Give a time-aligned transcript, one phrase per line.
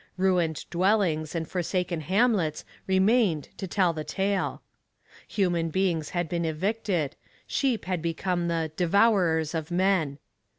[0.17, 4.63] Ruined dwellings and forsaken hamlets remained to tell the tale.
[5.27, 10.17] Human beings had been evicted: sheep had become the 'devourers of men.'